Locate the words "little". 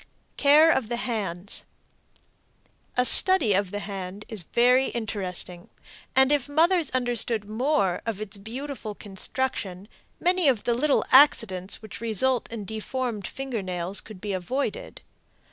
10.73-11.05